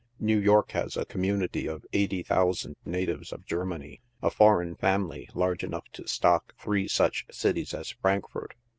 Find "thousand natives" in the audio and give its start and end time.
2.23-3.31